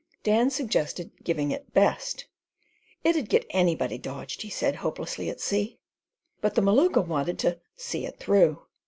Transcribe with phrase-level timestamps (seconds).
[0.23, 2.25] Dan suggested "giving it best."
[3.03, 5.77] "It 'ud get anybody dodged," he said, hopelessly at sea;
[6.41, 8.63] but the Maluka wanted to "see it through."